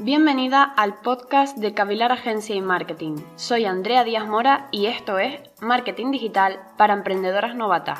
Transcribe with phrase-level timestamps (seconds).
[0.00, 3.16] Bienvenida al podcast de Cavilar Agencia y Marketing.
[3.34, 7.98] Soy Andrea Díaz Mora y esto es Marketing Digital para Emprendedoras Novatas.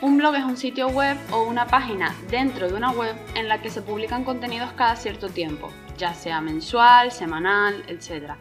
[0.00, 3.62] Un blog es un sitio web o una página dentro de una web en la
[3.62, 8.32] que se publican contenidos cada cierto tiempo, ya sea mensual, semanal, etc.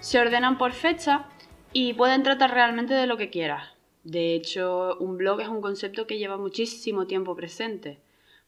[0.00, 1.26] Se ordenan por fecha
[1.74, 3.68] y pueden tratar realmente de lo que quieras.
[4.02, 8.00] De hecho, un blog es un concepto que lleva muchísimo tiempo presente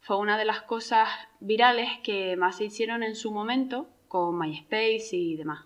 [0.05, 1.09] fue una de las cosas
[1.39, 5.65] virales que más se hicieron en su momento con MySpace y demás.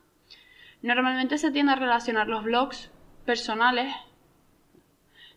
[0.82, 2.90] Normalmente se tiende a relacionar los blogs
[3.26, 3.94] personales.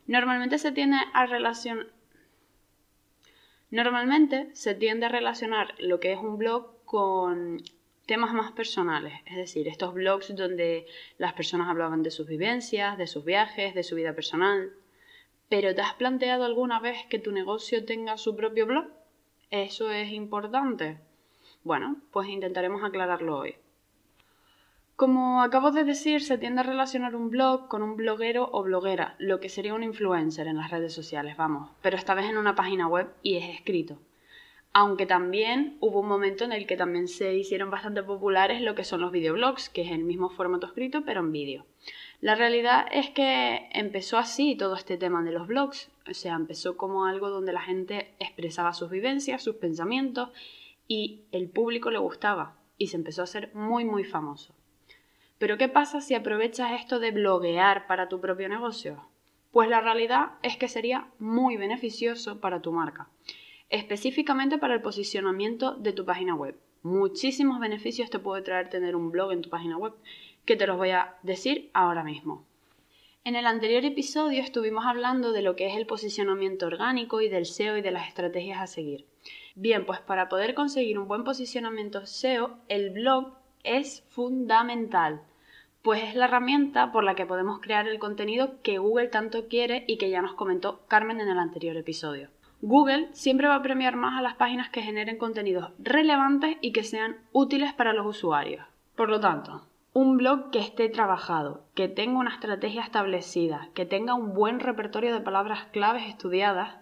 [0.06, 1.88] Normalmente se tiende a relacionar.
[3.72, 7.60] Normalmente se tiende a relacionar lo que es un blog con
[8.06, 10.86] temas más personales, es decir, estos blogs donde
[11.18, 14.70] las personas hablaban de sus vivencias, de sus viajes, de su vida personal.
[15.52, 18.86] Pero ¿te has planteado alguna vez que tu negocio tenga su propio blog?
[19.50, 20.96] ¿Eso es importante?
[21.62, 23.56] Bueno, pues intentaremos aclararlo hoy.
[24.96, 29.14] Como acabo de decir, se tiende a relacionar un blog con un bloguero o bloguera,
[29.18, 32.54] lo que sería un influencer en las redes sociales, vamos, pero esta vez en una
[32.54, 33.98] página web y es escrito.
[34.72, 38.84] Aunque también hubo un momento en el que también se hicieron bastante populares lo que
[38.84, 41.66] son los videoblogs, que es el mismo formato escrito pero en vídeo.
[42.22, 46.76] La realidad es que empezó así todo este tema de los blogs, o sea, empezó
[46.76, 50.30] como algo donde la gente expresaba sus vivencias, sus pensamientos
[50.86, 54.54] y el público le gustaba y se empezó a hacer muy muy famoso.
[55.38, 59.04] Pero ¿qué pasa si aprovechas esto de bloguear para tu propio negocio?
[59.50, 63.08] Pues la realidad es que sería muy beneficioso para tu marca,
[63.68, 66.56] específicamente para el posicionamiento de tu página web.
[66.84, 69.94] Muchísimos beneficios te puede traer tener un blog en tu página web
[70.44, 72.44] que te los voy a decir ahora mismo.
[73.24, 77.46] En el anterior episodio estuvimos hablando de lo que es el posicionamiento orgánico y del
[77.46, 79.06] SEO y de las estrategias a seguir.
[79.54, 85.22] Bien, pues para poder conseguir un buen posicionamiento SEO, el blog es fundamental,
[85.82, 89.84] pues es la herramienta por la que podemos crear el contenido que Google tanto quiere
[89.86, 92.28] y que ya nos comentó Carmen en el anterior episodio.
[92.60, 96.84] Google siempre va a premiar más a las páginas que generen contenidos relevantes y que
[96.84, 98.64] sean útiles para los usuarios.
[98.94, 104.14] Por lo tanto, un blog que esté trabajado, que tenga una estrategia establecida, que tenga
[104.14, 106.76] un buen repertorio de palabras claves estudiadas,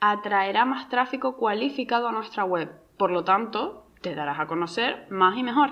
[0.00, 2.70] atraerá más tráfico cualificado a nuestra web.
[2.98, 5.70] Por lo tanto, te darás a conocer más y mejor,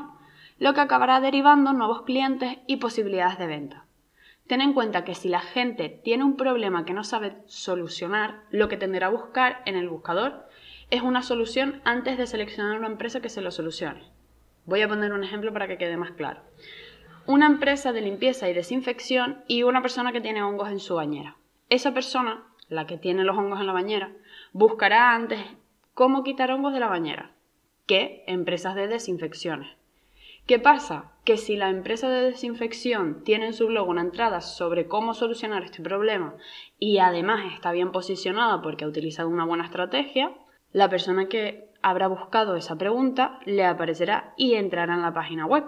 [0.59, 3.85] lo que acabará derivando nuevos clientes y posibilidades de venta.
[4.47, 8.69] Ten en cuenta que si la gente tiene un problema que no sabe solucionar, lo
[8.69, 10.49] que tenderá a buscar en el buscador
[10.89, 14.03] es una solución antes de seleccionar una empresa que se lo solucione.
[14.66, 16.41] Voy a poner un ejemplo para que quede más claro.
[17.26, 21.37] Una empresa de limpieza y desinfección y una persona que tiene hongos en su bañera.
[21.69, 24.12] Esa persona, la que tiene los hongos en la bañera,
[24.53, 25.41] buscará antes
[25.94, 27.32] cómo quitar hongos de la bañera
[27.87, 29.69] que empresas de desinfecciones.
[30.47, 31.12] ¿Qué pasa?
[31.25, 35.62] Que si la empresa de desinfección tiene en su blog una entrada sobre cómo solucionar
[35.62, 36.34] este problema
[36.78, 40.32] y además está bien posicionada porque ha utilizado una buena estrategia,
[40.72, 45.65] la persona que habrá buscado esa pregunta, le aparecerá y entrará en la página web.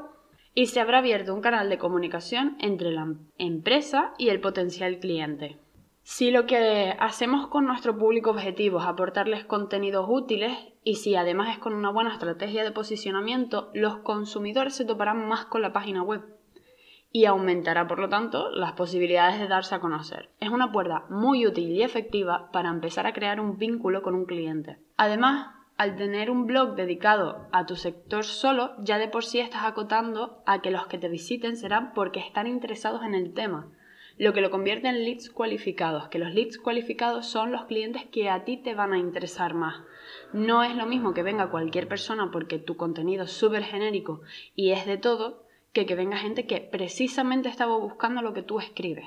[0.55, 3.07] Y se habrá abierto un canal de comunicación entre la
[3.39, 5.59] empresa y el potencial cliente.
[6.03, 10.53] Si lo que hacemos con nuestro público objetivo es aportarles contenidos útiles
[10.83, 15.47] y si además es con una buena estrategia de posicionamiento, los consumidores se toparán más
[15.47, 16.23] con la página web
[17.13, 20.31] y aumentará por lo tanto las posibilidades de darse a conocer.
[20.41, 24.25] Es una puerta muy útil y efectiva para empezar a crear un vínculo con un
[24.25, 24.79] cliente.
[24.97, 29.65] Además, al tener un blog dedicado a tu sector solo, ya de por sí estás
[29.65, 33.71] acotando a que los que te visiten serán porque están interesados en el tema,
[34.19, 38.29] lo que lo convierte en leads cualificados, que los leads cualificados son los clientes que
[38.29, 39.83] a ti te van a interesar más.
[40.33, 44.21] No es lo mismo que venga cualquier persona porque tu contenido es súper genérico
[44.55, 48.59] y es de todo, que que venga gente que precisamente estaba buscando lo que tú
[48.61, 49.07] escribes.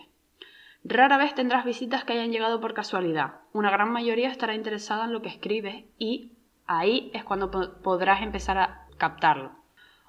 [0.84, 3.42] Rara vez tendrás visitas que hayan llegado por casualidad.
[3.54, 6.34] Una gran mayoría estará interesada en lo que escribes y
[6.68, 7.52] ahí es cuando
[7.82, 9.52] podrás empezar a captarlo.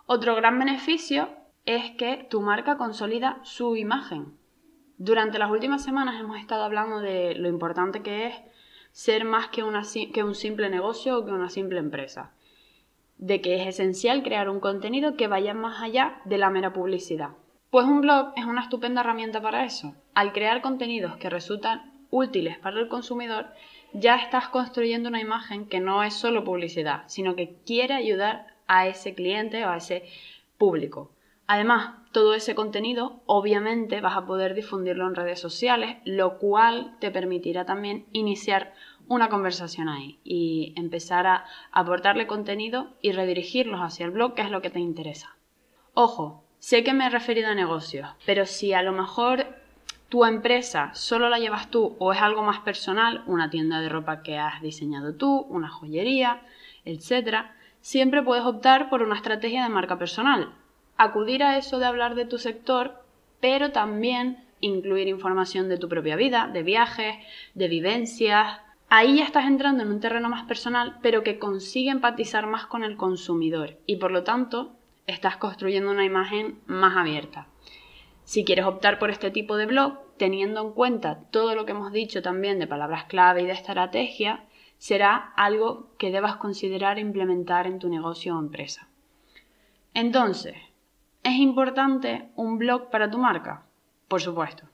[0.06, 1.28] Otro gran beneficio
[1.64, 4.36] es que tu marca consolida su imagen.
[4.98, 8.34] Durante las últimas semanas hemos estado hablando de lo importante que es
[8.92, 9.62] ser más que,
[10.14, 12.30] que un simple negocio o que una simple empresa.
[13.18, 17.30] De que es esencial crear un contenido que vaya más allá de la mera publicidad.
[17.70, 19.94] Pues un blog es una estupenda herramienta para eso.
[20.14, 23.48] Al crear contenidos que resultan útiles para el consumidor,
[23.98, 28.86] ya estás construyendo una imagen que no es solo publicidad, sino que quiere ayudar a
[28.86, 30.04] ese cliente o a ese
[30.58, 31.10] público.
[31.46, 37.10] Además, todo ese contenido obviamente vas a poder difundirlo en redes sociales, lo cual te
[37.10, 38.74] permitirá también iniciar
[39.08, 44.50] una conversación ahí y empezar a aportarle contenido y redirigirlos hacia el blog, que es
[44.50, 45.36] lo que te interesa.
[45.94, 49.46] Ojo, sé que me he referido a negocios, pero si a lo mejor
[50.08, 54.22] tu empresa solo la llevas tú o es algo más personal, una tienda de ropa
[54.22, 56.42] que has diseñado tú, una joyería,
[56.84, 57.46] etc.,
[57.80, 60.52] siempre puedes optar por una estrategia de marca personal.
[60.96, 63.02] Acudir a eso de hablar de tu sector,
[63.40, 67.16] pero también incluir información de tu propia vida, de viajes,
[67.54, 68.60] de vivencias.
[68.88, 72.84] Ahí ya estás entrando en un terreno más personal, pero que consigue empatizar más con
[72.84, 74.72] el consumidor y por lo tanto
[75.06, 77.48] estás construyendo una imagen más abierta.
[78.26, 81.92] Si quieres optar por este tipo de blog, teniendo en cuenta todo lo que hemos
[81.92, 84.44] dicho también de palabras clave y de estrategia,
[84.78, 88.88] será algo que debas considerar implementar en tu negocio o empresa.
[89.94, 90.56] Entonces,
[91.22, 93.62] ¿es importante un blog para tu marca?
[94.08, 94.64] Por supuesto.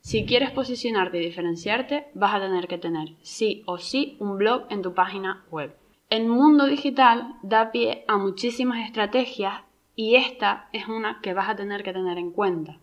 [0.00, 4.66] Si quieres posicionarte y diferenciarte, vas a tener que tener sí o sí un blog
[4.68, 5.74] en tu página web.
[6.10, 9.62] El mundo digital da pie a muchísimas estrategias
[9.96, 12.78] y esta es una que vas a tener que tener en cuenta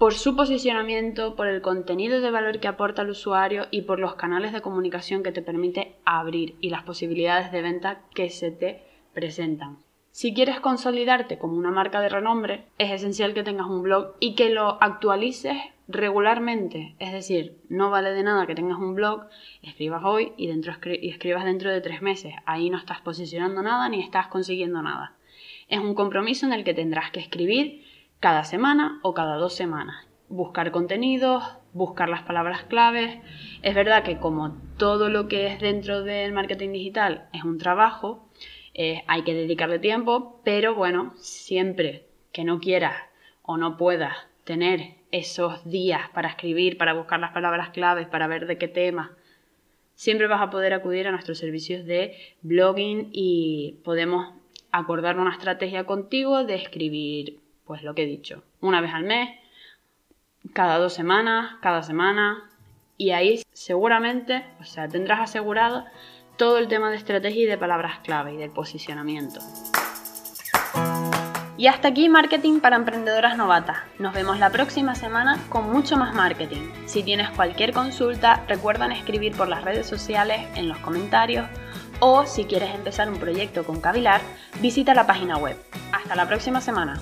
[0.00, 4.14] por su posicionamiento, por el contenido de valor que aporta al usuario y por los
[4.14, 8.82] canales de comunicación que te permite abrir y las posibilidades de venta que se te
[9.12, 9.76] presentan.
[10.10, 14.36] Si quieres consolidarte como una marca de renombre, es esencial que tengas un blog y
[14.36, 16.94] que lo actualices regularmente.
[16.98, 19.26] Es decir, no vale de nada que tengas un blog,
[19.60, 22.32] escribas hoy y, dentro, y escribas dentro de tres meses.
[22.46, 25.18] Ahí no estás posicionando nada ni estás consiguiendo nada.
[25.68, 27.84] Es un compromiso en el que tendrás que escribir
[28.20, 30.06] cada semana o cada dos semanas.
[30.28, 33.18] Buscar contenidos, buscar las palabras claves.
[33.62, 38.28] Es verdad que como todo lo que es dentro del marketing digital es un trabajo,
[38.74, 42.94] eh, hay que dedicarle tiempo, pero bueno, siempre que no quieras
[43.42, 48.46] o no puedas tener esos días para escribir, para buscar las palabras claves, para ver
[48.46, 49.16] de qué tema,
[49.94, 54.34] siempre vas a poder acudir a nuestros servicios de blogging y podemos
[54.70, 57.40] acordar una estrategia contigo de escribir
[57.70, 59.30] pues lo que he dicho, una vez al mes,
[60.52, 62.50] cada dos semanas, cada semana,
[62.96, 65.84] y ahí seguramente, o sea, tendrás asegurado
[66.36, 69.38] todo el tema de estrategia y de palabras clave y del posicionamiento.
[71.56, 73.78] Y hasta aquí Marketing para Emprendedoras Novatas.
[74.00, 76.72] Nos vemos la próxima semana con mucho más marketing.
[76.86, 81.46] Si tienes cualquier consulta, recuerda escribir por las redes sociales, en los comentarios
[82.00, 84.22] o si quieres empezar un proyecto con Cavilar,
[84.60, 85.56] visita la página web.
[85.92, 87.00] Hasta la próxima semana.